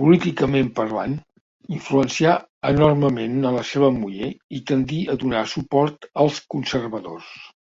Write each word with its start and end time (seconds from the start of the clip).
Políticament 0.00 0.70
parlant, 0.76 1.16
influencià 1.78 2.36
enormement 2.72 3.50
a 3.52 3.54
la 3.58 3.66
seva 3.74 3.92
muller 3.98 4.32
i 4.60 4.64
tendí 4.72 5.02
a 5.10 5.20
donar 5.26 5.46
suport 5.58 6.10
als 6.26 6.42
conservadors. 6.58 7.38